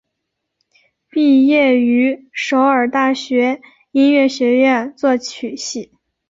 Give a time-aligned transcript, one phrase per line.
[1.11, 3.61] 毕业于首尔大学
[3.91, 5.91] 音乐学院作曲系。